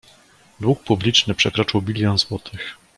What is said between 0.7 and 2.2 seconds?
publiczny przekroczył bilion